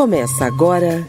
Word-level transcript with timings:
Começa 0.00 0.46
agora 0.46 1.06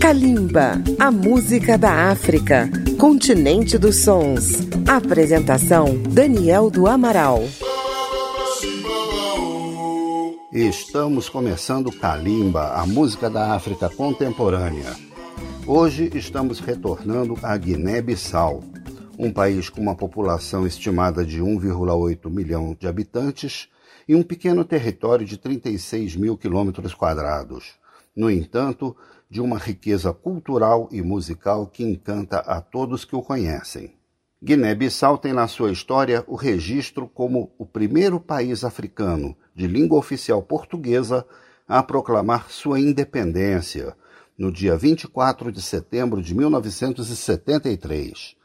Kalimba, 0.00 0.82
a 0.98 1.12
música 1.12 1.78
da 1.78 2.10
África, 2.10 2.68
continente 2.98 3.78
dos 3.78 4.02
sons. 4.02 4.66
Apresentação 4.84 5.96
Daniel 6.02 6.68
do 6.68 6.88
Amaral. 6.88 7.44
Estamos 10.50 11.28
começando 11.28 11.92
Kalimba, 11.92 12.72
a 12.72 12.84
música 12.84 13.30
da 13.30 13.54
África 13.54 13.88
contemporânea. 13.88 14.96
Hoje 15.64 16.10
estamos 16.12 16.58
retornando 16.58 17.38
a 17.44 17.56
Guiné-Bissau, 17.56 18.60
um 19.16 19.30
país 19.30 19.70
com 19.70 19.80
uma 19.80 19.94
população 19.94 20.66
estimada 20.66 21.24
de 21.24 21.40
1,8 21.40 22.28
milhão 22.28 22.76
de 22.76 22.88
habitantes 22.88 23.68
e 24.08 24.16
um 24.16 24.24
pequeno 24.24 24.64
território 24.64 25.24
de 25.24 25.36
36 25.36 26.16
mil 26.16 26.36
quilômetros 26.36 26.92
quadrados. 26.92 27.85
No 28.16 28.30
entanto, 28.30 28.96
de 29.28 29.40
uma 29.40 29.58
riqueza 29.58 30.12
cultural 30.12 30.88
e 30.90 31.02
musical 31.02 31.66
que 31.66 31.84
encanta 31.84 32.38
a 32.38 32.60
todos 32.60 33.04
que 33.04 33.14
o 33.14 33.22
conhecem. 33.22 33.94
Guiné-Bissau 34.42 35.18
tem 35.18 35.32
na 35.32 35.48
sua 35.48 35.72
história 35.72 36.24
o 36.26 36.36
registro 36.36 37.08
como 37.08 37.52
o 37.58 37.66
primeiro 37.66 38.18
país 38.18 38.64
africano 38.64 39.36
de 39.54 39.66
língua 39.66 39.98
oficial 39.98 40.42
portuguesa 40.42 41.26
a 41.66 41.82
proclamar 41.82 42.50
sua 42.50 42.78
independência, 42.78 43.96
no 44.38 44.52
dia 44.52 44.76
24 44.76 45.50
de 45.50 45.62
setembro 45.62 46.22
de 46.22 46.34
1973. 46.34 48.36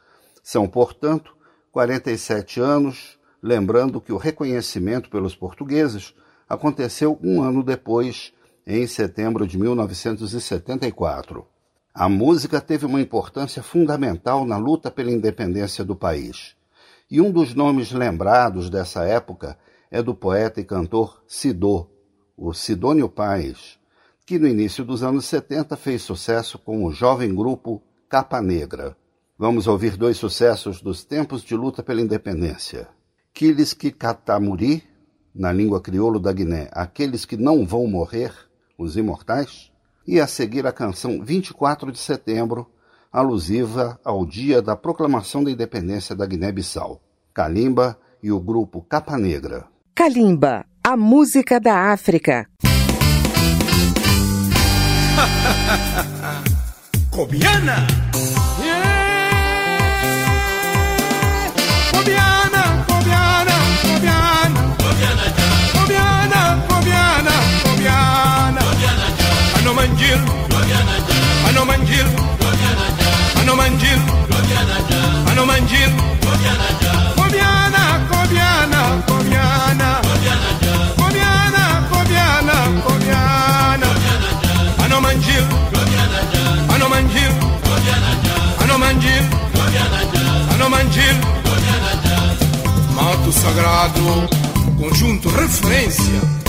São, 0.42 0.66
portanto, 0.66 1.36
47 1.70 2.60
anos 2.60 3.18
lembrando 3.42 4.00
que 4.00 4.12
o 4.12 4.16
reconhecimento 4.16 5.10
pelos 5.10 5.34
portugueses 5.34 6.14
aconteceu 6.48 7.18
um 7.22 7.42
ano 7.42 7.62
depois, 7.62 8.32
em 8.66 8.86
setembro 8.86 9.46
de 9.46 9.58
1974. 9.58 11.46
A 11.94 12.08
música 12.08 12.60
teve 12.60 12.86
uma 12.86 13.00
importância 13.00 13.62
fundamental 13.62 14.46
na 14.46 14.56
luta 14.56 14.90
pela 14.90 15.10
independência 15.10 15.84
do 15.84 15.94
país. 15.94 16.56
E 17.10 17.20
um 17.20 17.30
dos 17.30 17.54
nomes 17.54 17.92
lembrados 17.92 18.70
dessa 18.70 19.04
época 19.04 19.58
é 19.90 20.02
do 20.02 20.14
poeta 20.14 20.60
e 20.60 20.64
cantor 20.64 21.22
Sidô, 21.26 21.86
o 22.36 22.54
Sidônio 22.54 23.08
Paz, 23.08 23.78
que 24.24 24.38
no 24.38 24.48
início 24.48 24.84
dos 24.84 25.02
anos 25.02 25.26
70 25.26 25.76
fez 25.76 26.00
sucesso 26.02 26.58
com 26.58 26.84
o 26.84 26.92
jovem 26.92 27.34
grupo 27.34 27.82
Capa 28.08 28.40
Negra. 28.40 28.96
Vamos 29.38 29.66
ouvir 29.66 29.96
dois 29.96 30.16
sucessos 30.16 30.80
dos 30.80 31.04
tempos 31.04 31.42
de 31.42 31.54
luta 31.54 31.82
pela 31.82 32.00
independência. 32.00 32.88
Quiles 33.34 33.74
que 33.74 33.90
catamuri, 33.90 34.82
na 35.34 35.52
língua 35.52 35.80
crioulo 35.80 36.20
da 36.20 36.32
Guiné, 36.32 36.68
aqueles 36.72 37.24
que 37.24 37.36
não 37.36 37.66
vão 37.66 37.86
morrer, 37.86 38.32
os 38.76 38.96
imortais, 38.96 39.70
e 40.06 40.20
a 40.20 40.26
seguir 40.26 40.66
a 40.66 40.72
canção 40.72 41.22
24 41.22 41.92
de 41.92 41.98
setembro, 41.98 42.68
alusiva 43.12 44.00
ao 44.04 44.26
dia 44.26 44.60
da 44.62 44.74
proclamação 44.74 45.44
da 45.44 45.50
independência 45.50 46.14
da 46.16 46.26
Guiné-Bissau. 46.26 47.00
Kalimba 47.34 47.98
e 48.22 48.30
o 48.32 48.40
grupo 48.40 48.82
Capa 48.82 49.16
Negra. 49.18 49.66
Kalimba, 49.94 50.64
a 50.82 50.96
música 50.96 51.60
da 51.60 51.92
África. 51.92 52.46
Cobiana! 57.10 57.86
Manjil. 70.02 70.20
Ano 71.48 71.64
manjil. 71.64 72.06
Ano 73.40 73.54
manjil. 73.56 73.98
Ano 75.30 75.46
manjil. 75.46 75.90
Kobiana 77.16 77.82
kobiana 78.10 78.80
kobiana. 79.06 80.00
Kobiana 80.98 81.64
kobiana 81.90 82.56
kobiana. 82.84 83.88
Ano 84.84 85.00
manjil. 85.00 85.44
Ano 86.74 86.88
manjil. 86.88 87.32
Ano 88.62 88.78
manjil. 88.78 89.24
Ano 90.52 90.68
manjil. 90.68 91.16
Mato 92.94 93.32
sagrado 93.32 94.28
conjunto 94.78 95.28
referência 95.30 96.41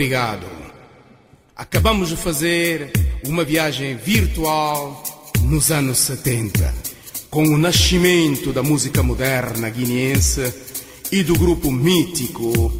obrigado. 0.00 0.46
Acabamos 1.54 2.08
de 2.08 2.16
fazer 2.16 2.90
uma 3.22 3.44
viagem 3.44 3.98
virtual 3.98 5.04
nos 5.42 5.70
anos 5.70 5.98
70, 5.98 6.74
com 7.28 7.42
o 7.42 7.58
nascimento 7.58 8.50
da 8.50 8.62
música 8.62 9.02
moderna 9.02 9.68
guineense 9.68 10.54
e 11.12 11.22
do 11.22 11.34
grupo 11.34 11.70
mítico 11.70 12.72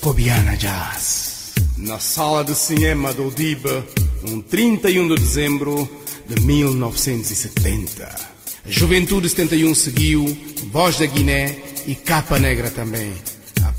Cobiana 0.00 0.56
Jazz. 0.56 1.50
Na 1.76 1.98
sala 1.98 2.44
de 2.44 2.54
cinema 2.54 3.12
do 3.12 3.26
Udiba, 3.26 3.84
um 4.24 4.40
31 4.40 5.08
de 5.08 5.14
dezembro 5.16 5.88
de 6.28 6.40
1970. 6.42 8.04
A 8.04 8.70
Juventude 8.70 9.28
71 9.28 9.74
seguiu, 9.74 10.38
Voz 10.70 10.96
da 10.96 11.06
Guiné 11.06 11.58
e 11.88 11.96
Capa 11.96 12.38
Negra 12.38 12.70
também 12.70 13.12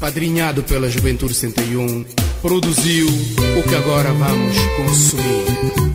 apadrinhado 0.03 0.63
pela 0.63 0.89
Juventude 0.89 1.33
61, 1.33 2.05
produziu 2.43 3.07
o 3.07 3.63
que 3.63 3.73
agora 3.73 4.11
vamos 4.11 4.57
consumir. 4.75 5.92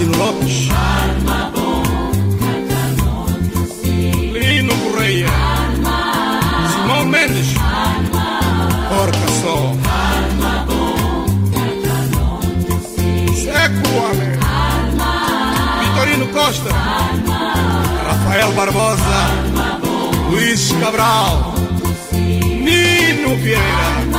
de 0.00 0.16
Lopes. 0.16 0.68
Arma 0.70 1.50
bom, 1.54 1.82
Lino 4.32 4.74
Correia. 4.76 5.28
Arma. 5.28 6.40
Simão 6.72 7.04
Mendes. 7.04 7.54
Arma. 7.58 8.40
Porca 8.88 9.28
só. 9.42 9.56
Arma 9.90 10.64
bom, 10.66 11.26
Homem. 13.98 14.32
Arma. 14.42 15.12
Vitorino 15.82 16.26
Costa. 16.28 16.70
Arma. 16.74 17.52
Rafael 18.08 18.52
Barbosa. 18.52 19.04
Arma 19.04 19.80
Luiz 20.30 20.72
Cabral. 20.80 21.54
Nino 22.12 23.36
Vieira. 23.36 24.09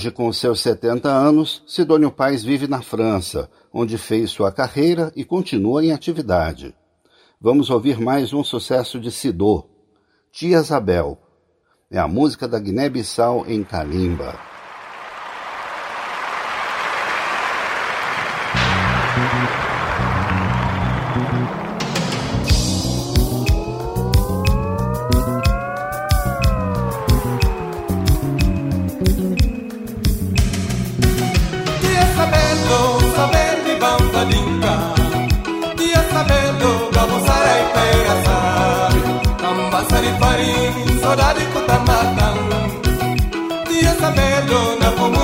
Hoje, 0.00 0.10
com 0.10 0.32
seus 0.32 0.62
70 0.62 1.10
anos, 1.10 1.62
Sidônio 1.66 2.10
Pais 2.10 2.42
vive 2.42 2.66
na 2.66 2.80
França, 2.80 3.50
onde 3.70 3.98
fez 3.98 4.30
sua 4.30 4.50
carreira 4.50 5.12
e 5.14 5.26
continua 5.26 5.84
em 5.84 5.92
atividade. 5.92 6.74
Vamos 7.38 7.68
ouvir 7.68 8.00
mais 8.00 8.32
um 8.32 8.42
sucesso 8.42 8.98
de 8.98 9.12
Sidô, 9.12 9.66
Tia 10.32 10.56
Isabel. 10.56 11.18
É 11.90 11.98
a 11.98 12.08
música 12.08 12.48
da 12.48 12.58
Guiné-Bissau 12.58 13.44
em 13.46 13.62
Kalimba. 13.62 14.49
saudade 41.10 41.40
kutamata. 41.52 42.34
Ndiyo 43.66 43.92
sabelo 44.00 44.60
na 44.80 44.90
pomo 44.90 45.19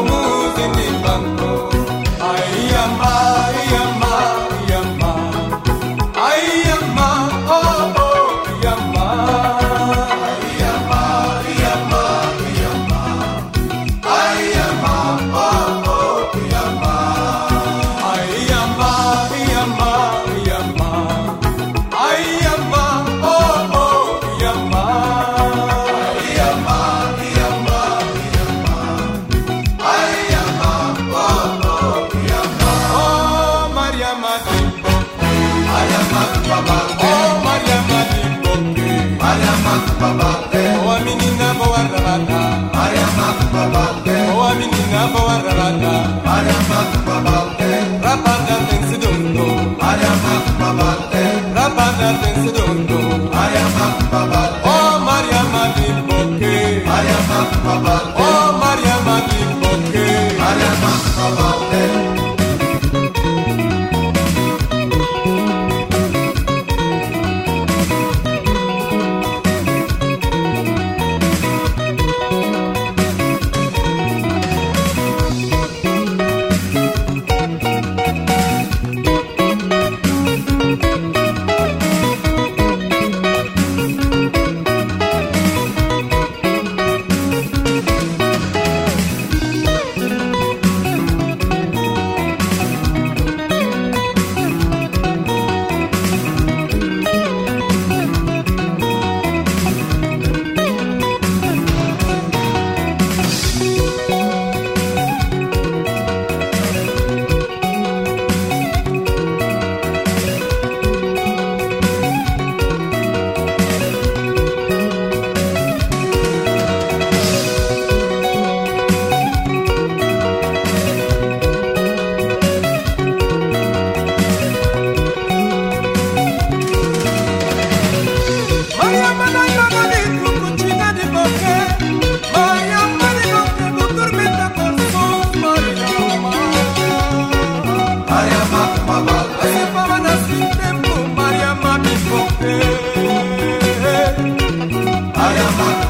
Oh. 0.00 0.37
Baba. 57.64 58.14
Oh. 58.16 58.47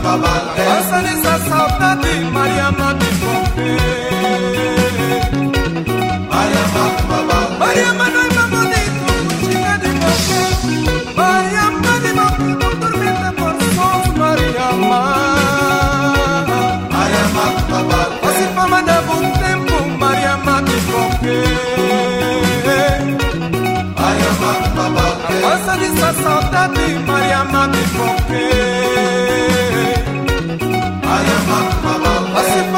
Baba. 0.08 0.47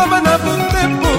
Assim 0.00 0.08
fama 0.08 0.20
na 0.22 0.38
bom 0.38 1.09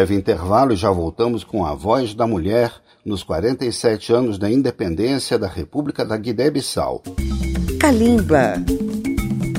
breve 0.00 0.14
intervalo 0.14 0.72
e 0.72 0.76
já 0.76 0.90
voltamos 0.90 1.44
com 1.44 1.62
a 1.62 1.74
voz 1.74 2.14
da 2.14 2.26
mulher 2.26 2.72
nos 3.04 3.22
47 3.22 4.14
anos 4.14 4.38
da 4.38 4.50
independência 4.50 5.38
da 5.38 5.46
República 5.46 6.06
da 6.06 6.16
Guiné-Bissau. 6.16 7.02
Kalimba. 7.78 8.54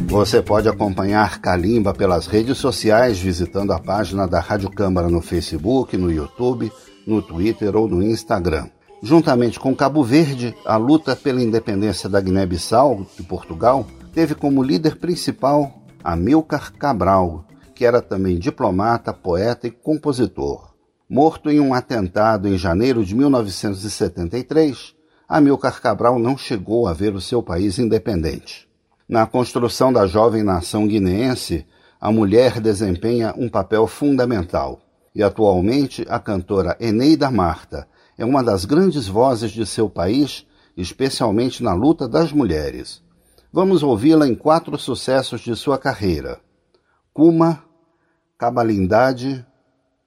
Você 0.08 0.42
pode 0.42 0.68
acompanhar 0.68 1.40
Kalimba 1.40 1.94
pelas 1.94 2.26
redes 2.26 2.58
sociais 2.58 3.20
visitando 3.20 3.72
a 3.72 3.78
página 3.78 4.28
da 4.28 4.40
Rádio 4.40 4.72
Câmara 4.72 5.10
no 5.10 5.22
Facebook, 5.22 5.96
no 5.96 6.12
YouTube, 6.12 6.72
no 7.06 7.22
Twitter 7.22 7.76
ou 7.76 7.88
no 7.88 8.02
Instagram. 8.02 8.68
Juntamente 9.04 9.60
com 9.60 9.76
Cabo 9.76 10.04
Verde, 10.04 10.56
a 10.66 10.76
luta 10.76 11.16
pela 11.16 11.44
independência 11.44 12.10
da 12.10 12.20
Guiné-Bissau 12.20 13.06
de 13.16 13.22
Portugal 13.22 13.86
teve 14.12 14.34
como 14.34 14.64
líder 14.64 14.96
principal 14.96 15.72
Amilcar 16.04 16.74
Cabral, 16.74 17.46
que 17.82 17.86
era 17.86 18.00
também 18.00 18.38
diplomata, 18.38 19.12
poeta 19.12 19.66
e 19.66 19.72
compositor. 19.72 20.72
Morto 21.10 21.50
em 21.50 21.60
um 21.60 21.74
atentado 21.74 22.48
em 22.48 22.56
janeiro 22.56 23.04
de 23.04 23.16
1973, 23.16 24.94
Amilcar 25.28 25.82
Cabral 25.82 26.20
não 26.20 26.38
chegou 26.38 26.88
a 26.88 26.94
ver 26.94 27.16
o 27.16 27.20
seu 27.20 27.42
país 27.42 27.80
independente. 27.80 28.70
Na 29.10 29.26
construção 29.26 29.92
da 29.92 30.06
jovem 30.06 30.44
nação 30.44 30.88
guineense, 30.88 31.66
a 32.00 32.12
mulher 32.12 32.62
desempenha 32.62 33.34
um 33.36 33.50
papel 33.50 33.88
fundamental. 33.88 34.80
E 35.16 35.24
atualmente 35.24 36.06
a 36.08 36.20
cantora 36.20 36.78
Eneida 36.80 37.32
Marta 37.32 37.88
é 38.16 38.24
uma 38.24 38.44
das 38.44 38.64
grandes 38.64 39.08
vozes 39.08 39.50
de 39.50 39.66
seu 39.66 39.90
país, 39.90 40.46
especialmente 40.78 41.64
na 41.64 41.74
luta 41.74 42.08
das 42.08 42.32
mulheres. 42.32 43.02
Vamos 43.52 43.82
ouvi-la 43.82 44.28
em 44.28 44.36
quatro 44.36 44.78
sucessos 44.78 45.42
de 45.42 45.56
sua 45.56 45.80
carreira: 45.80 46.40
Kuma, 47.12 47.71
Cabalindade, 48.42 49.46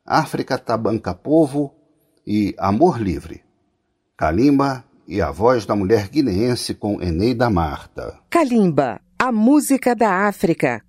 África 0.04 0.58
Tabanca 0.58 1.14
Povo 1.14 1.72
e 2.26 2.52
Amor 2.58 3.00
Livre. 3.00 3.44
Kalimba 4.16 4.84
e 5.06 5.22
a 5.22 5.30
voz 5.30 5.64
da 5.64 5.76
mulher 5.76 6.08
guineense 6.08 6.74
com 6.74 7.00
Eneida 7.00 7.48
Marta. 7.48 8.18
Kalimba, 8.28 9.00
a 9.16 9.30
música 9.30 9.94
da 9.94 10.26
África. 10.26 10.83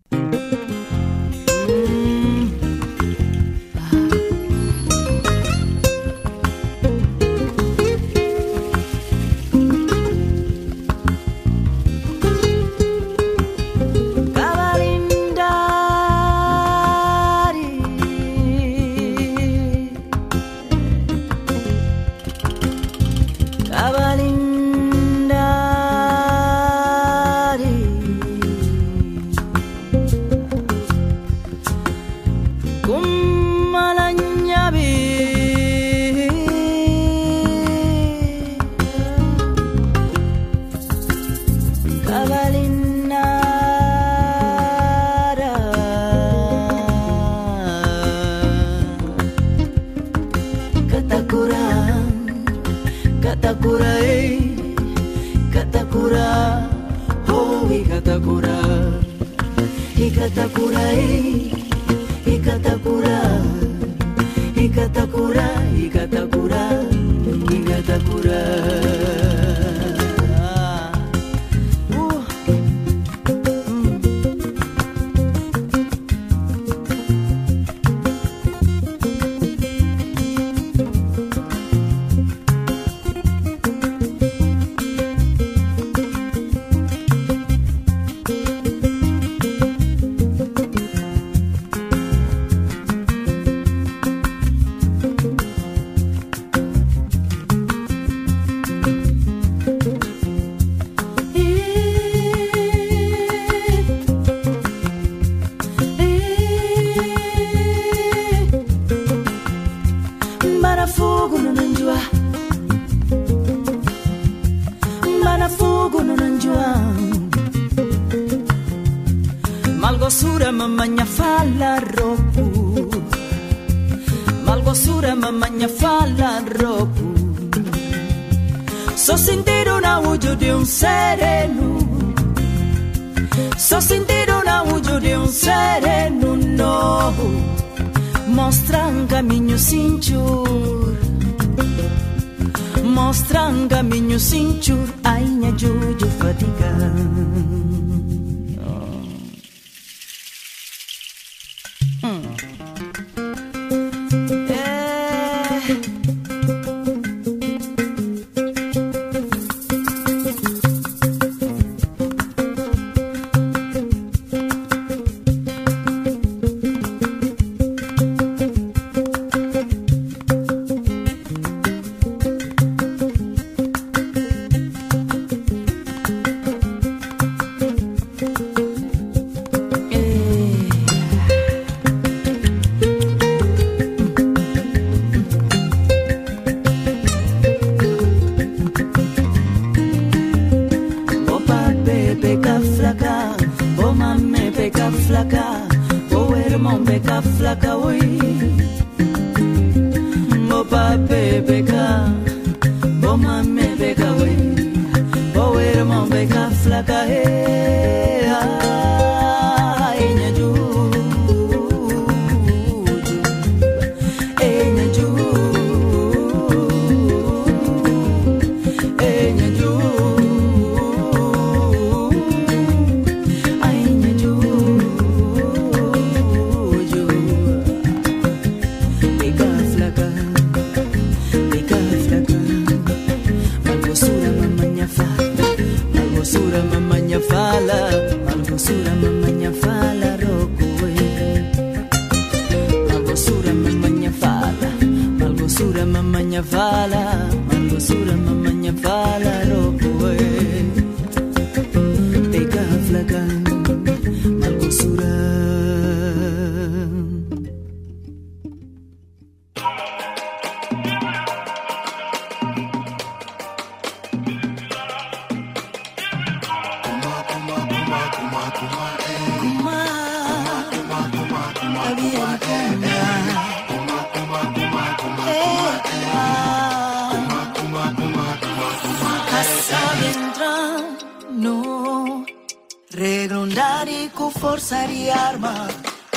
போர் 284.56 284.68
சரியார்மா 284.68 285.54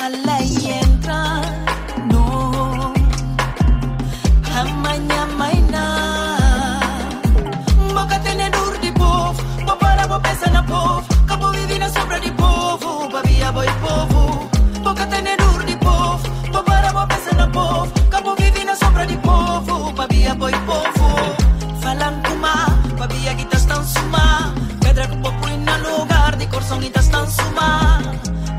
அல்லையே 0.00 0.76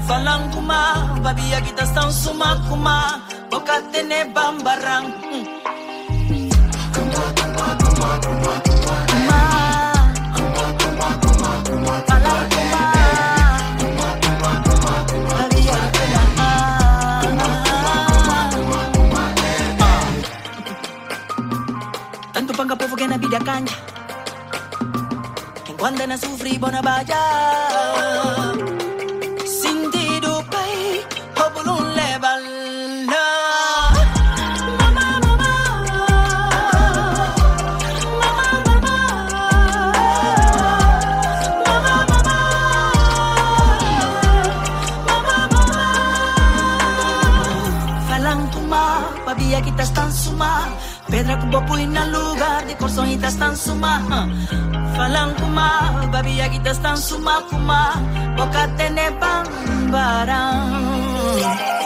falang 0.09 0.49
kuma 0.49 1.05
babia 1.21 1.53
ya 1.53 1.59
kita 1.61 1.85
sang 1.93 2.09
suma 2.09 2.57
kuma. 2.65 3.21
Bokatene 3.49 4.33
bambarang 4.33 5.05
Tanto 22.33 22.53
panga 22.57 22.73
povo 22.77 22.95
na 23.05 23.17
vida 23.17 23.41
canja 23.45 23.77
na 26.05 26.17
sufri 26.17 26.57
bona 26.61 26.81
bajar 26.81 27.68
Bopoy 51.49 51.89
na 51.89 52.05
lugar, 52.05 52.61
di 52.69 52.77
korsonita 52.77 53.33
stan 53.33 53.57
suma. 53.57 53.97
Falang 54.93 55.33
kuma, 55.41 56.05
babiya 56.13 56.45
kita 56.53 56.77
stan 56.77 56.93
suma 56.93 57.41
kuma. 57.49 57.97
Bokatene 58.37 59.09
tenebang 59.17 59.49
barang 59.89 61.78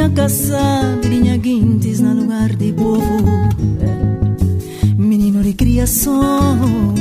minha 0.00 0.08
caça, 0.14 0.98
grinha 1.02 1.36
guintes 1.36 2.00
na 2.00 2.14
lugar 2.14 2.56
de 2.56 2.72
povo. 2.72 3.02
Menino 4.96 5.42
de 5.42 5.52
criação 5.52 6.94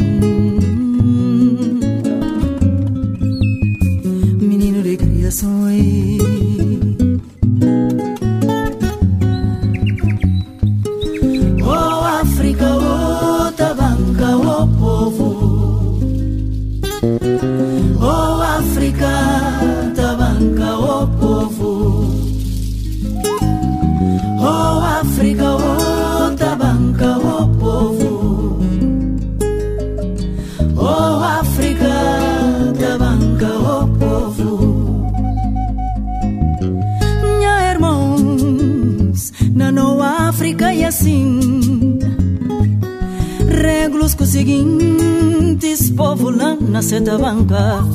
se 46.90 47.00
banca. 47.20 47.86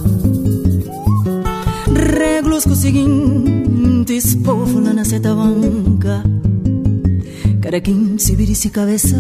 Reglos 1.92 2.64
que 2.64 2.76
seguintes, 2.76 4.36
povo 4.36 4.80
na 4.80 5.04
seta 5.04 5.34
banca. 5.34 6.22
Caraquim, 7.60 8.16
se 8.18 8.36
vira 8.36 8.52
e 8.52 8.54
se 8.54 8.70
cabeça. 8.70 9.16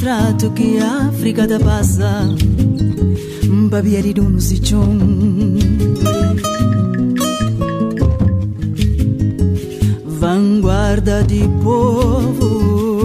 strato 0.00 0.50
che 0.54 0.78
Africa 0.80 1.44
da 1.44 1.58
passa, 1.58 2.34
bavieri 3.68 4.14
d'un 4.14 4.32
usicion. 4.32 5.58
Vanguarda 10.06 11.20
di 11.20 11.46
povo 11.60 12.99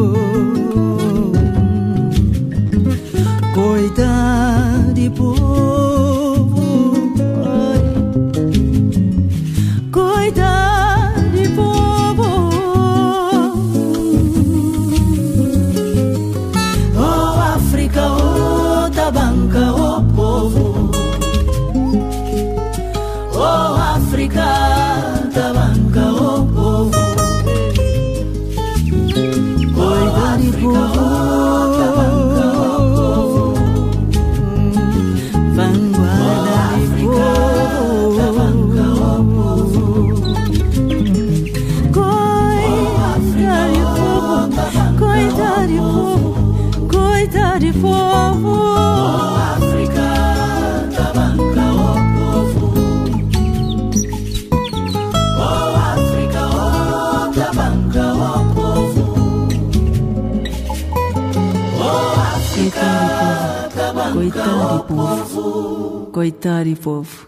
E 66.47 66.75
povo. 66.75 67.25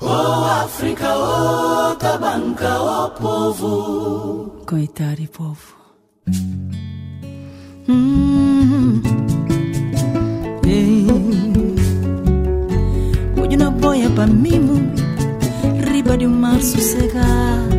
Ô 0.00 0.06
oh, 0.06 0.44
África, 0.64 1.06
ô 1.14 1.90
oh, 1.90 1.94
Tabanca, 1.96 2.80
oh, 2.80 3.10
povo. 3.10 4.64
Coitari 4.66 5.28
povo. 5.28 5.76
Hum. 7.86 9.02
Ei. 10.66 11.06
Hoje 13.38 13.56
na 13.58 13.70
boia 13.70 14.08
para 14.08 14.26
mim, 14.28 14.94
riba 15.92 16.16
de 16.16 16.26
um 16.26 16.30
mar 16.30 16.62
sossegado. 16.62 17.76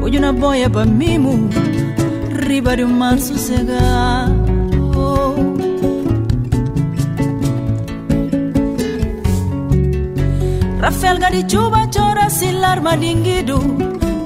Hoje 0.00 0.20
na 0.20 0.32
boia 0.32 0.70
para 0.70 0.86
mimo, 0.86 1.50
Rafael 10.78 11.18
de 11.18 11.50
chuva 11.50 11.88
chora 11.90 12.28
silar 12.28 12.82
malinguido 12.82 13.58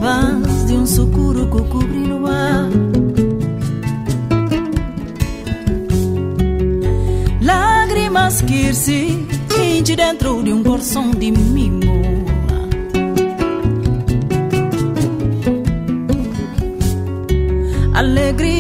Vas 0.00 0.66
de 0.66 0.74
um 0.74 0.85
sucuro 0.85 1.48
que 1.50 1.62
cobre 1.68 1.98
no 1.98 2.26
ar. 2.26 2.68
Lágrimas 7.40 8.42
que 8.42 8.74
se 8.74 9.24
dentro 9.94 10.42
de 10.42 10.52
um 10.52 10.64
coração 10.64 11.12
de 11.12 11.31
mimo 11.31 11.81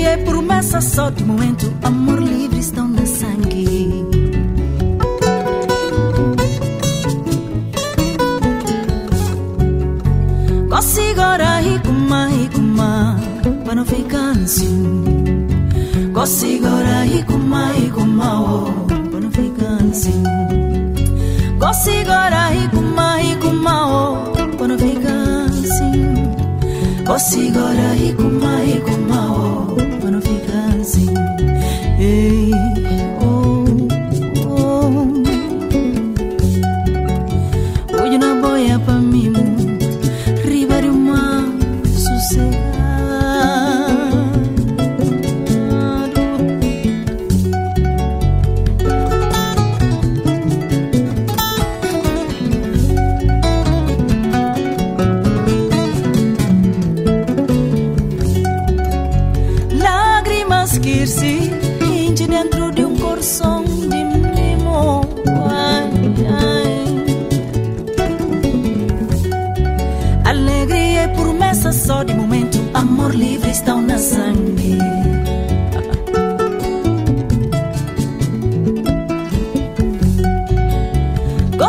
Alegria 0.02 0.14
e 0.14 0.24
promessa 0.24 0.80
só 0.80 1.10
de 1.10 1.22
momento 1.22 1.72
Amor 1.82 2.20
livre 2.20 2.58
estão 2.58 2.88
na 2.88 3.06
sangue. 3.06 4.04
Gosigora 10.68 11.62
hikuma 11.62 12.30
hikuma 12.32 13.20
Para 13.64 13.74
não 13.76 13.84
ficar 13.84 14.30
assim. 14.32 15.46
Gosigora 16.12 17.06
hikuma 17.06 17.72
hikuma 17.76 18.40
oh, 18.40 18.72
Para 19.08 19.20
não 19.20 19.30
ficar 19.30 19.78
assim. 19.88 20.22
Gosigora 21.58 22.52
hikuma 22.54 23.22
hikuma 23.22 23.86
oh, 23.86 24.56
Para 24.56 24.68
não 24.68 24.78
ficar 24.78 25.44
assim. 25.46 27.04
Gosigora 27.04 27.96
hikuma 27.96 28.31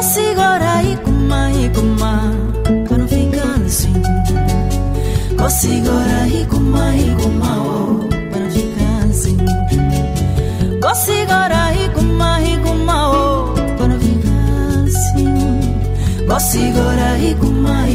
Gosigora 0.03 0.83
e 0.83 0.97
kuma 0.97 1.49
e 1.53 1.69
kuma 1.69 2.33
Para 2.89 2.97
não 2.97 3.07
ficar 3.07 3.55
assim. 3.65 3.93
Gosigora 5.37 6.27
e 6.27 6.45
kuma 6.45 6.93
e 6.97 7.15
kuma 7.15 7.61
oh, 7.61 8.09
Para 8.29 8.39
não 8.41 8.51
ficar 8.51 9.05
assim. 9.09 9.37
Gosigora 10.81 11.73
e 11.73 11.89
kuma 11.95 12.41
e 12.41 12.57
kuma 12.57 13.11
oh, 13.11 13.53
Para 13.77 13.87
não 13.87 13.99
ficar 14.01 14.83
assim. 14.83 16.25
Gosigora 16.27 17.17
e 17.17 17.35
kuma 17.35 17.89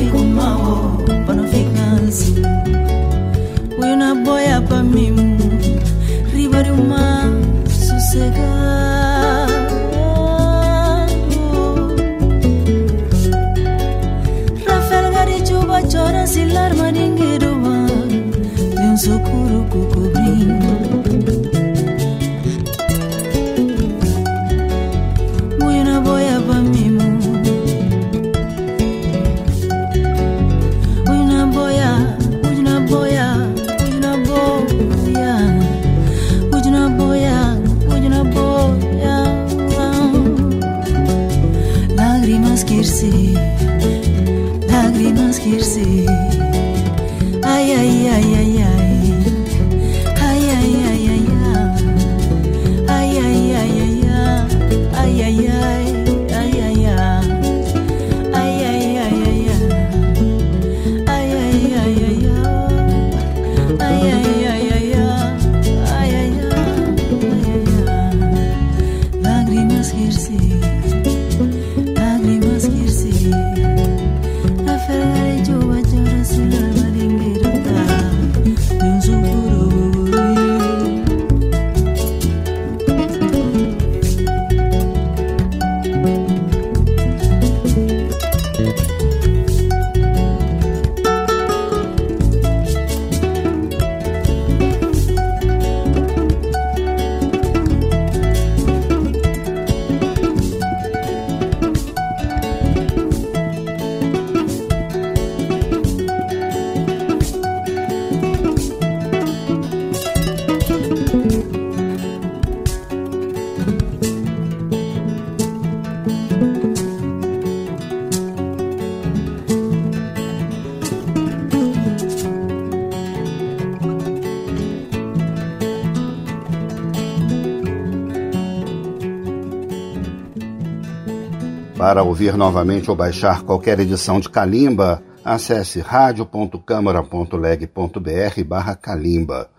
Para 131.98 132.06
ouvir 132.06 132.36
novamente 132.36 132.88
ou 132.88 132.94
baixar 132.94 133.42
qualquer 133.42 133.80
edição 133.80 134.20
de 134.20 134.28
Calimba, 134.28 135.02
acesse 135.24 135.80
radio.câmara.leg.br 135.80 138.44
barra 138.46 138.76
Calimba. 138.76 139.50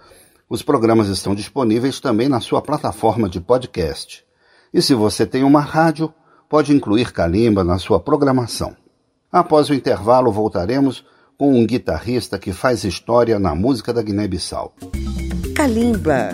Os 0.49 0.63
programas 0.63 1.09
estão 1.09 1.35
disponíveis 1.35 1.99
também 1.99 2.29
na 2.29 2.39
sua 2.39 2.61
plataforma 2.61 3.27
de 3.27 3.41
podcast. 3.41 4.23
E 4.73 4.81
se 4.81 4.93
você 4.93 5.25
tem 5.25 5.43
uma 5.43 5.59
rádio, 5.59 6.13
pode 6.47 6.73
incluir 6.73 7.11
Calimba 7.11 7.61
na 7.61 7.77
sua 7.77 7.99
programação. 7.99 8.73
Após 9.29 9.69
o 9.69 9.73
intervalo, 9.73 10.31
voltaremos 10.31 11.03
com 11.37 11.53
um 11.53 11.67
guitarrista 11.67 12.39
que 12.39 12.53
faz 12.53 12.85
história 12.85 13.37
na 13.37 13.53
música 13.53 13.91
da 13.91 14.01
Guiné-Bissau. 14.01 14.73
Kalimba. 15.53 16.29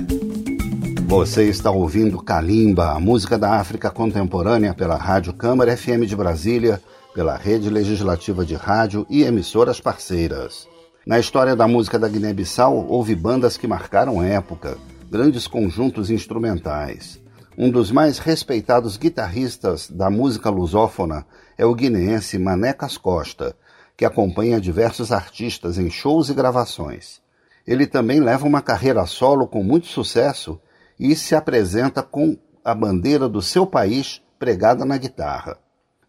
Você 1.07 1.43
está 1.43 1.69
ouvindo 1.69 2.19
Kalimba, 2.19 2.89
a 2.91 2.99
música 2.99 3.37
da 3.37 3.59
África 3.59 3.91
contemporânea 3.91 4.73
pela 4.73 4.95
Rádio 4.95 5.33
Câmara 5.33 5.77
FM 5.77 6.03
de 6.07 6.15
Brasília, 6.15 6.81
pela 7.13 7.37
Rede 7.37 7.69
Legislativa 7.69 8.43
de 8.43 8.55
Rádio 8.55 9.05
e 9.07 9.21
emissoras 9.21 9.79
parceiras. 9.79 10.67
Na 11.05 11.19
história 11.19 11.55
da 11.55 11.67
música 11.67 11.99
da 11.99 12.09
Guiné-Bissau, 12.09 12.87
houve 12.89 13.15
bandas 13.15 13.55
que 13.55 13.67
marcaram 13.67 14.21
época, 14.21 14.79
grandes 15.09 15.45
conjuntos 15.45 16.09
instrumentais. 16.09 17.21
Um 17.55 17.69
dos 17.69 17.91
mais 17.91 18.17
respeitados 18.17 18.97
guitarristas 18.97 19.87
da 19.87 20.09
música 20.09 20.49
lusófona 20.49 21.23
é 21.55 21.67
o 21.67 21.75
guineense 21.75 22.39
Manecas 22.39 22.97
Costa, 22.97 23.55
que 23.95 24.05
acompanha 24.05 24.59
diversos 24.59 25.11
artistas 25.11 25.77
em 25.77 25.89
shows 25.91 26.29
e 26.29 26.33
gravações. 26.33 27.21
Ele 27.65 27.85
também 27.85 28.19
leva 28.19 28.47
uma 28.47 28.61
carreira 28.61 29.05
solo 29.05 29.47
com 29.47 29.63
muito 29.63 29.85
sucesso 29.85 30.59
e 30.99 31.15
se 31.15 31.35
apresenta 31.35 32.01
com 32.01 32.37
a 32.63 32.73
bandeira 32.73 33.29
do 33.29 33.41
seu 33.41 33.65
país 33.65 34.21
pregada 34.39 34.85
na 34.85 34.97
guitarra. 34.97 35.57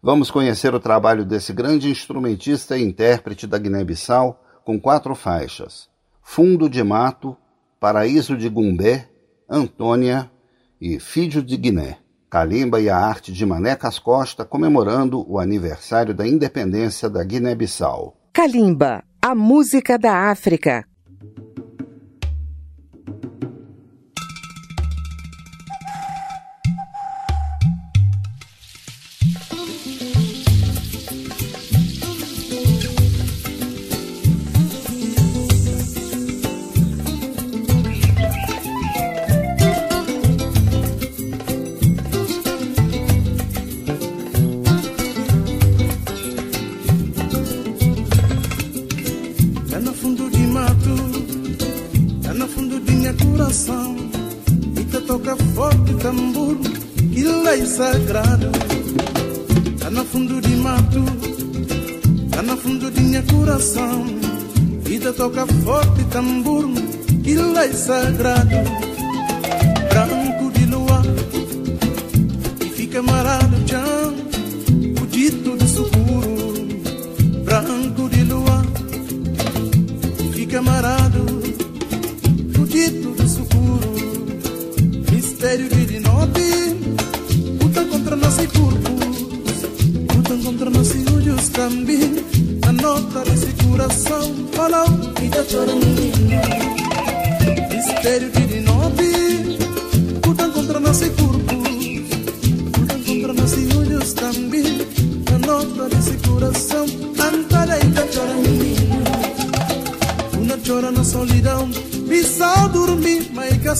Vamos 0.01 0.31
conhecer 0.31 0.73
o 0.73 0.79
trabalho 0.79 1.25
desse 1.25 1.51
grande 1.51 1.89
instrumentista 1.89 2.77
e 2.77 2.83
intérprete 2.83 3.45
da 3.47 3.57
Guiné-Bissau 3.57 4.43
com 4.63 4.79
quatro 4.79 5.15
faixas: 5.15 5.89
Fundo 6.21 6.69
de 6.69 6.83
Mato, 6.83 7.35
Paraíso 7.79 8.37
de 8.37 8.49
Gumbé, 8.49 9.09
Antônia 9.49 10.29
e 10.79 10.99
Filho 10.99 11.41
de 11.41 11.57
Guiné. 11.57 11.97
Calimba 12.29 12.81
e 12.81 12.89
a 12.89 12.97
arte 12.97 13.31
de 13.31 13.45
Manecas 13.45 13.97
Costa 13.97 14.43
comemorando 14.43 15.25
o 15.31 15.39
aniversário 15.39 16.13
da 16.13 16.27
independência 16.27 17.09
da 17.09 17.23
Guiné-Bissau. 17.23 18.17
Calimba, 18.33 19.01
a 19.21 19.33
música 19.33 19.97
da 19.97 20.29
África. 20.29 20.85
Sagrado. 57.77 58.49
Tá 59.79 59.91
no 59.91 60.03
fundo 60.03 60.41
de 60.41 60.55
mato 60.55 61.05
Tá 62.31 62.41
no 62.41 62.57
fundo 62.57 62.89
de 62.89 63.01
minha 63.01 63.21
coração. 63.21 64.05
Vida 64.81 65.13
toca 65.13 65.45
forte 65.63 66.03
tambor 66.05 66.65
Que 67.23 67.35
lei 67.35 67.71
sagrado 67.73 68.86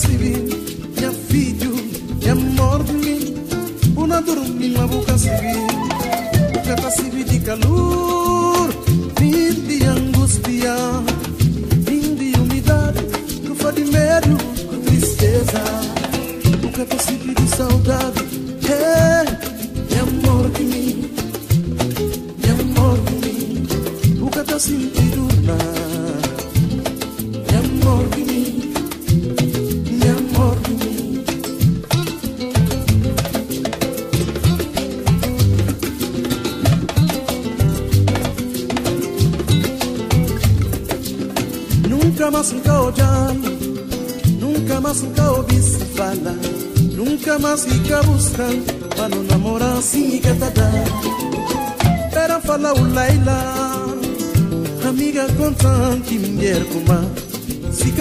civil 0.08 0.48
minha 0.96 1.12
filho 1.12 1.74
minha 2.18 2.34
morte 2.34 3.34
uma 3.94 4.22
dormir 4.22 4.74
uma 4.74 4.86
boca 4.86 5.18
civil 5.18 5.67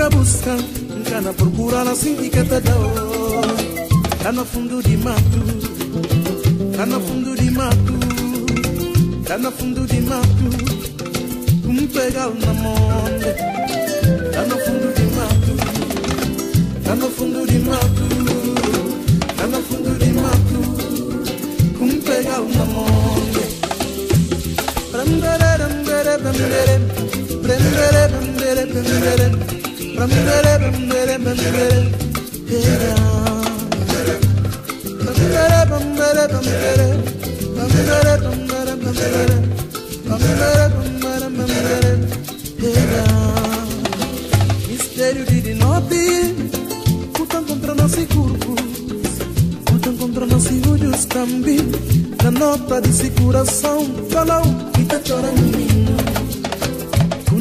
fica 0.07 0.09
buscando, 0.09 0.63
nunca 0.89 1.21
na 1.21 1.33
procura 1.33 1.81
assim 1.81 2.15
que 2.15 2.43
tá 2.43 2.59
dando. 2.59 3.07
Tá 4.23 4.31
no 4.31 4.45
fundo 4.45 4.81
de 4.83 4.97
mato, 4.97 5.39
tá 6.75 6.85
no 6.85 6.99
fundo 6.99 7.35
de 7.35 7.51
mato, 7.51 7.93
tá 9.25 9.37
no 9.37 9.51
fundo 9.51 9.85
de 9.87 10.01
mato, 10.01 10.27
como 11.65 11.87
pegar 11.87 12.29
na 12.29 12.53
mão. 12.53 12.75
Tá 14.33 14.43
no 14.43 14.57
fundo 14.59 14.93
de 14.93 15.03
mato, 15.15 15.55
tá 16.83 16.95
no 16.95 17.09
fundo 17.09 17.47
de 17.47 17.59
mato, 17.59 18.03
tá 19.37 19.47
no 19.47 19.61
fundo 19.63 19.99
de 19.99 20.13
mato, 20.13 20.59
como 21.77 22.01
pegar 22.01 22.41
uma 22.41 22.65
monte. 22.65 23.39
Prendere, 24.91 25.57
prendere, 25.57 26.17
prendere, 26.17 26.79
prendere, 27.41 28.07
prendere, 28.09 28.65
prendere, 28.67 29.56
Mistério 44.67 45.25
de 45.25 45.41
dinote, 45.41 46.35
lutam 47.17 47.43
contra 47.45 47.75
nossos 47.75 48.05
corpos, 48.05 48.61
lutam 49.71 49.95
contra 49.97 50.25
nossos 50.25 50.67
olhos 50.67 51.05
também. 51.05 51.59
Na 52.23 52.31
nota 52.31 52.81
desse 52.81 53.09
coração, 53.11 53.85
falou 54.09 54.43
e 54.79 54.85
tá 54.85 54.99
chorando. 55.03 55.96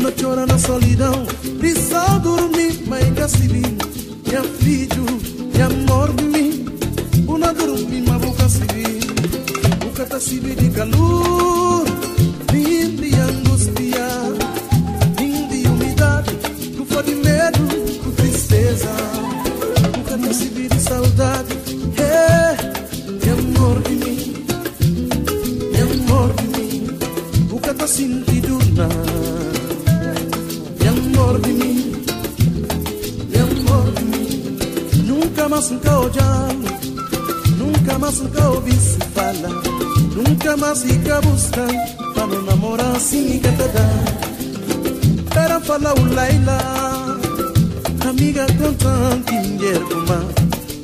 Não 0.06 0.12
chora 0.12 0.46
na 0.46 0.56
solidão. 0.56 1.26
Prisa 1.58 2.20
dormir, 2.22 2.80
mãe 2.86 3.12
cacibi 3.14 3.58
assim 3.58 3.76
Minha 4.24 4.44
filho, 4.44 5.04
e 5.52 5.60
amor 5.60 6.12
de 6.12 6.22
mim. 6.22 6.66
Una 7.26 7.52
dormir, 7.52 8.04
mas 8.06 8.22
vou 8.22 8.32
cacibi 8.34 9.00
O 9.84 9.90
catacibi 9.90 10.54
tá 10.54 10.62
de 10.62 10.70
calor 10.70 11.84
Vinde 12.52 13.16
angústia 13.16 14.06
Vinde 15.18 15.68
umidade 15.68 16.36
Tu 16.76 16.84
foi 16.84 17.02
de 17.02 17.14
medo, 17.16 18.02
com 18.04 18.10
tristeza. 18.12 18.90
O 19.98 20.08
catacibi 20.08 20.62
de 20.62 20.68
tá 20.68 20.78
saudade 20.78 21.58
É, 21.98 23.30
amor 23.32 23.82
de 23.82 23.94
mim 23.96 24.44
Meu 25.72 25.90
amor 25.90 26.32
de 26.34 26.60
mim. 26.60 26.86
O 27.50 27.58
catacibi 27.58 28.40
de 28.40 28.72
nada 28.72 29.05
mais 35.56 35.70
nunca 35.70 35.98
olhando, 35.98 36.68
nunca 37.56 37.98
mais 37.98 38.20
nunca 38.20 38.50
ouvi 38.50 38.72
se 38.72 38.98
falar. 39.14 39.62
Nunca 40.14 40.56
mais 40.58 40.82
fica 40.82 41.20
buscando 41.22 42.12
para 42.14 42.26
não 42.26 42.42
namorar 42.42 42.94
assim 42.94 43.38
que 43.38 43.48
te 43.48 43.68
dá. 43.68 43.88
Pera 45.32 45.58
fala 45.60 45.94
o 45.94 46.14
Laila 46.14 47.18
Amiga 48.08 48.46
contante 48.58 49.32
mulher 49.32 49.80
kuma 49.80 50.24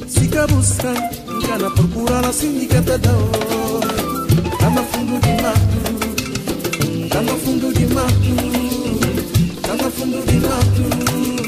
Siga 0.08 0.46
buscando 0.46 1.00
Cana 1.46 1.70
procura 1.70 2.20
na 2.20 2.32
sindicata 2.32 2.98
da 2.98 3.10
Tá 4.58 4.70
no 4.70 4.84
fundo 4.84 5.20
de 5.20 5.42
mato 5.42 7.08
Tá 7.08 7.20
no 7.22 7.38
fundo 7.38 7.72
de 7.72 7.86
mato 7.94 8.34
Tá 9.62 9.74
no 9.82 9.90
fundo 9.90 10.26
de 10.26 10.36
mato 10.40 11.41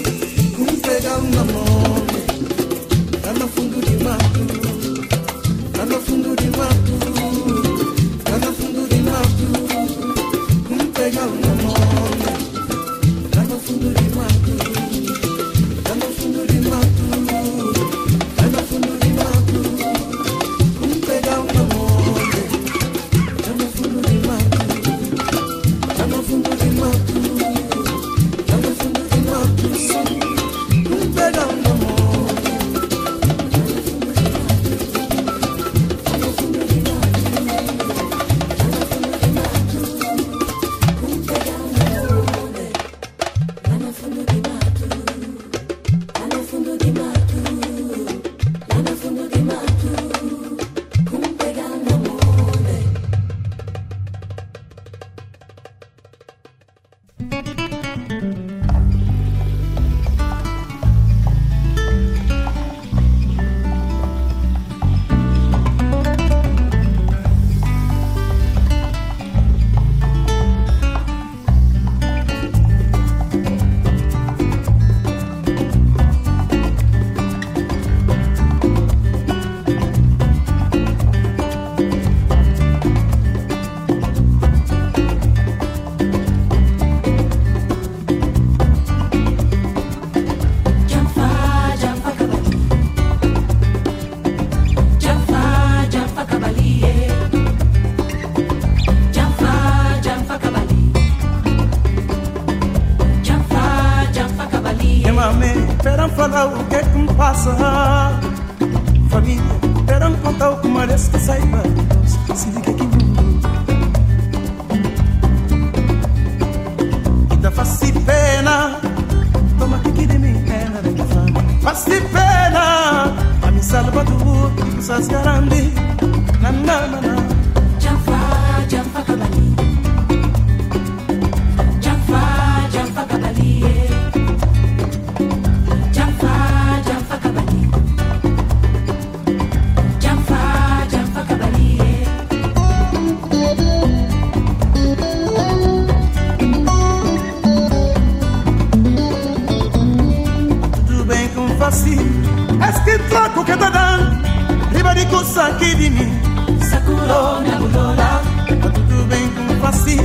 Es 153.14 153.20
que 153.20 153.28
troco 153.30 153.44
que 153.44 153.56
tá 153.56 153.70
dando 153.70 154.74
Riba 154.74 154.94
de 154.94 155.06
coça 155.06 155.46
aqui 155.46 155.74
de 155.76 155.90
mim 155.90 156.20
Sakuro 156.68 157.40
na 157.42 157.56
bulola. 157.58 158.22
Tá 158.60 158.70
tudo 158.70 159.04
bem 159.06 159.28
com 159.30 159.60
faci 159.60 160.00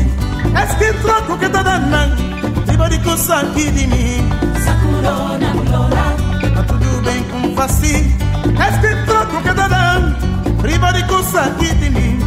Es 0.61 0.75
que 0.75 0.93
troco 1.01 1.37
que 1.39 1.49
tá 1.49 1.63
dando 1.63 2.69
Riba 2.69 2.89
de 2.89 2.99
coça 2.99 3.35
aqui 3.37 3.71
de 3.71 3.87
mim 3.87 4.29
Sakuro 4.63 5.39
na 5.39 5.49
bulola. 5.53 6.15
Tá 6.53 6.63
tudo 6.67 7.01
bem 7.01 7.23
com 7.23 7.55
faci 7.55 8.15
Es 8.43 8.77
que 8.77 9.05
troco 9.07 9.41
que 9.41 9.53
tá 9.55 9.67
dando 9.67 10.61
Riba 10.61 10.91
de 10.93 11.03
coça 11.07 11.41
aqui 11.41 11.73
de 11.73 11.89
mim 11.89 12.19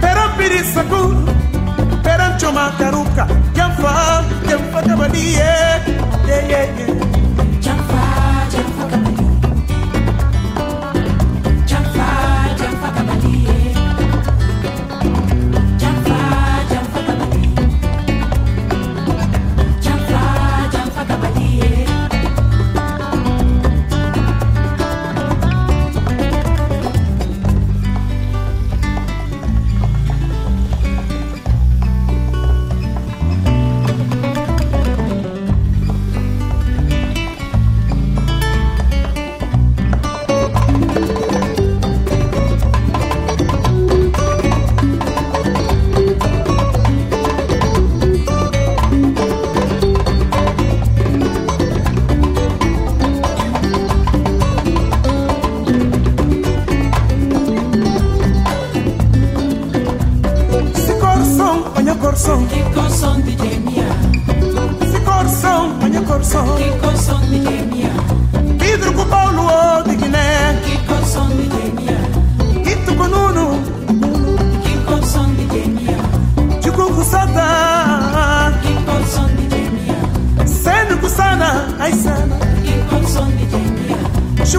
Peram 0.00 0.30
piri 0.38 0.64
sakuro 0.64 1.24
Peram 2.02 2.38
choma 2.38 2.72
caruca 2.78 3.26
Quem 3.52 3.70
fa, 3.76 4.24
quem 4.46 4.58
fa 4.72 4.82
cabalie 4.82 5.34
Yeah, 5.34 5.84
yeah, 6.26 6.80
yeah 6.80 7.09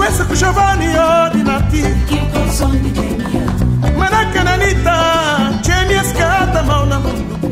siwezi 0.02 0.24
kushovaniyo 0.24 1.30
dinati 1.34 1.84
manake 3.97 4.43
nanita 4.43 4.95
chemieskata 5.62 6.64
mauna 6.64 6.99
mungu 6.99 7.47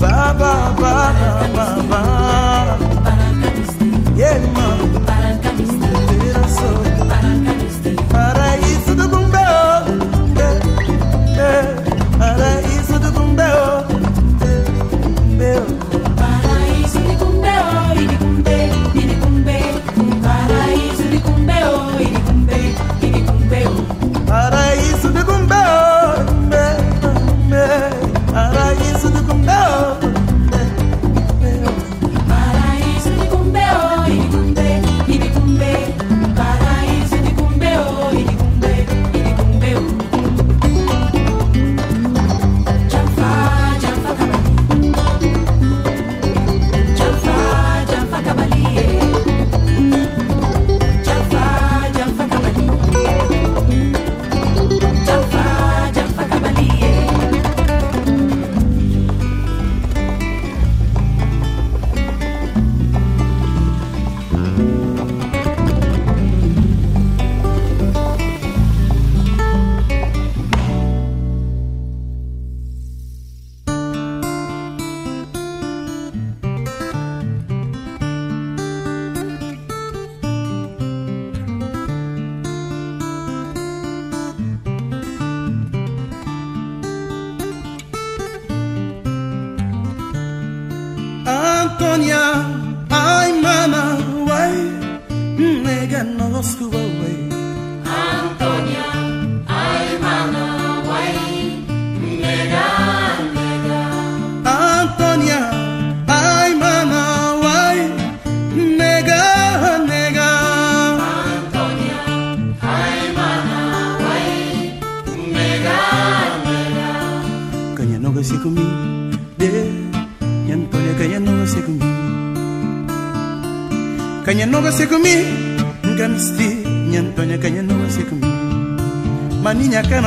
ba 0.00 0.34
ba 0.38 0.74
ba 0.80 1.14
ba 1.54 1.66
ba. 1.90 2.21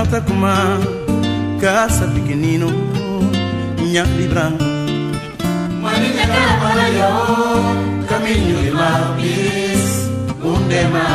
Nata 0.05 0.21
Kuma, 0.21 0.77
Casa 1.59 2.05
Pequenino, 2.13 2.67
Ña 3.91 4.03
Libra. 4.17 4.51
Manita 5.81 6.25
Capalayo, 6.35 7.09
Caminho 8.07 8.61
de 8.61 8.71
Mapis, 8.71 9.81
Undema. 10.43 11.07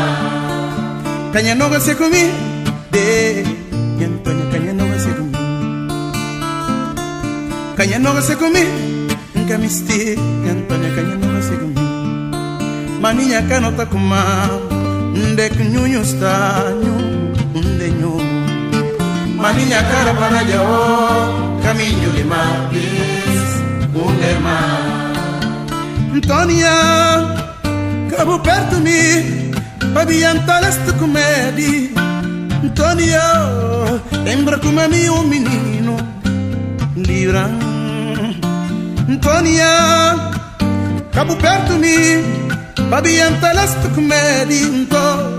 Caña 1.33 1.55
no 1.55 1.71
se 1.79 1.97
comí, 1.97 2.25
de 2.91 3.45
Yampanha, 4.01 4.51
Caña 4.51 4.73
no 4.73 4.85
se 4.99 5.11
comí. 5.15 5.39
Caña 7.77 7.99
no 8.01 8.21
se 8.21 8.37
comí, 8.37 8.65
Camiste, 9.49 10.17
Yampanha, 10.17 10.89
Caña 10.97 11.15
no 11.15 11.41
se 11.41 11.55
comí. 11.61 13.01
Maniña 13.01 13.47
Canota 13.47 13.87
Kuma, 13.87 14.51
Ndek 15.15 15.55
Nyunyusta, 15.61 16.75
Nyunyusta. 16.83 17.10
mani 19.43 19.65
nyakara 19.65 20.13
bana 20.21 20.41
jao 20.51 20.65
oh, 20.65 21.61
caminho 21.63 22.11
de 22.17 22.25
mapis 22.33 23.45
unema 24.05 24.57
Antonia 26.15 26.75
cabo 28.11 28.37
perto 28.47 28.77
mi 28.87 29.01
babi 29.95 30.25
antalest 30.31 30.87
comedi 30.99 31.73
Antonia 32.63 33.25
lembra 34.25 34.59
come 34.59 34.85
mi 34.93 35.09
un 35.09 35.27
menino 35.33 35.95
livra 37.09 37.45
Antonia 39.13 39.71
cabo 41.15 41.35
perto 41.37 41.75
mi 41.85 41.97
babi 42.91 43.21
antalest 43.21 43.83
comedi 43.95 44.59
Antonia 44.63 45.30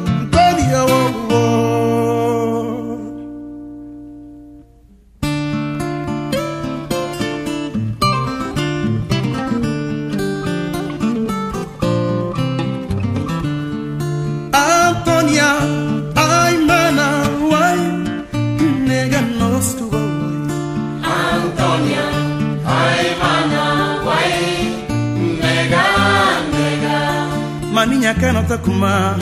kana 28.22 28.44
takuma 28.44 29.18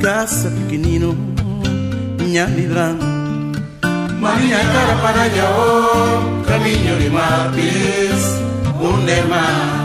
casa 0.00 0.48
pequenino 0.48 1.10
minha 2.22 2.46
vibran 2.46 2.94
Maria 4.22 4.62
cara 4.74 4.94
para 5.02 5.26
yo 5.26 5.50
caminho 6.46 6.94
de 7.02 7.10
mapis 7.10 8.22
un 8.78 9.02
mar 9.28 9.81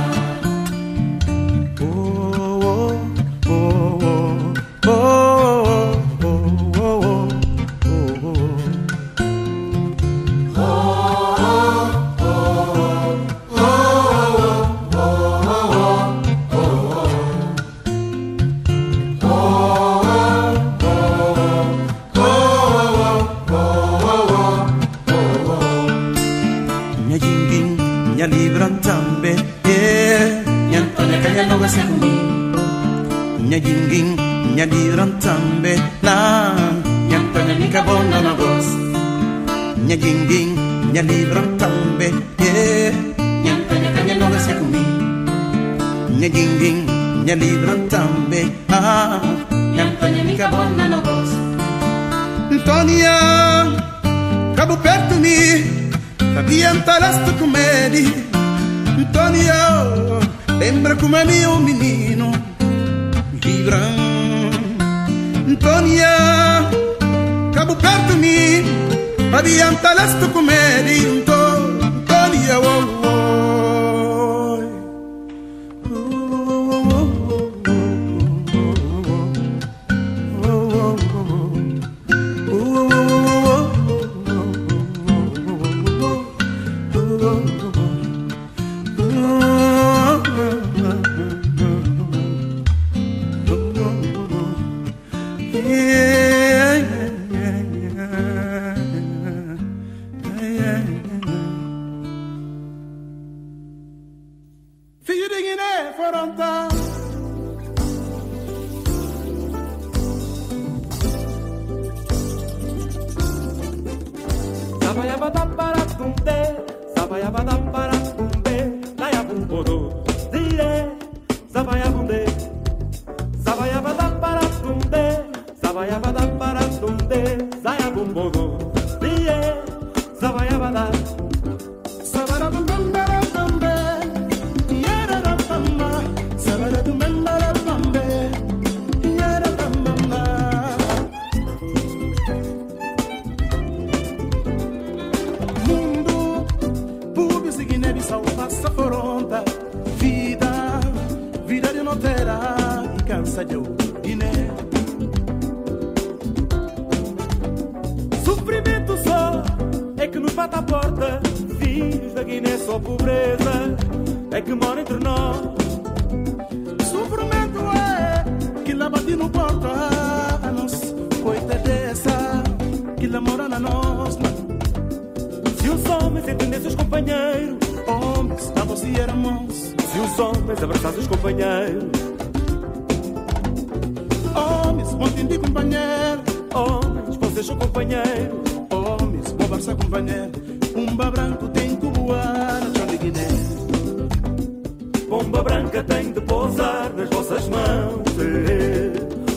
Pomba 195.17 195.41
branca 195.41 195.83
tem 195.83 196.11
de 196.11 196.21
pousar 196.21 196.93
nas 196.95 197.09
vossas 197.09 197.49
mãos. 197.49 198.03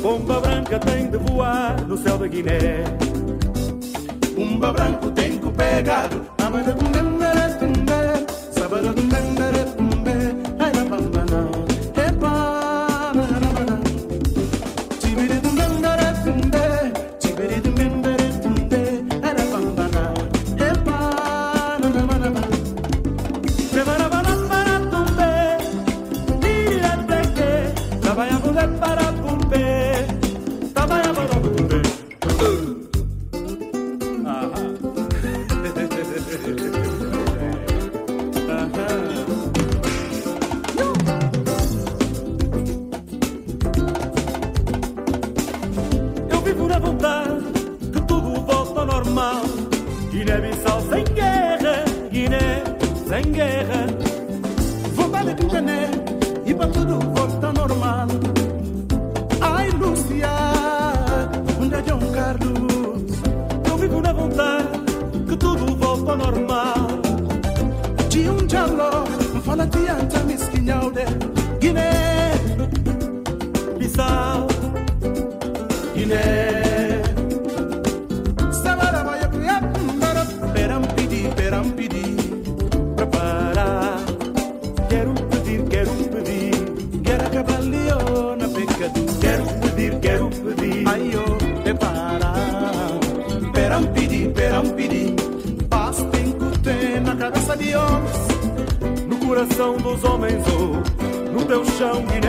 Pomba 0.03 0.39
branca 0.39 0.79
tem 0.79 1.11
de 1.11 1.17
voar 1.17 1.81
no 1.87 1.97
céu 1.97 2.19
da 2.19 2.27
Guiné. 2.27 2.85
Pomba 4.35 4.75
branco 4.75 5.11
tem 5.13 5.39
que 5.39 5.51
pegar 5.53 6.11
a 6.37 6.51
mãe 6.51 6.63
da 6.65 6.73
Guiné. 6.73 7.10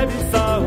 Evsa, 0.02 0.60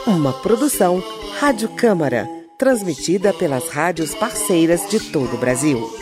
Uma 0.07 0.31
produção 0.31 1.03
Rádio 1.39 1.69
Câmara, 1.69 2.27
transmitida 2.57 3.33
pelas 3.33 3.69
rádios 3.69 4.15
parceiras 4.15 4.89
de 4.89 4.99
todo 4.99 5.35
o 5.35 5.37
Brasil. 5.37 5.99